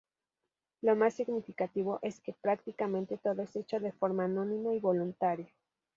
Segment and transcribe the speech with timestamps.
[0.81, 5.53] Lo más significativo, es que prácticamente todo es hecho de forma anónima y voluntaria.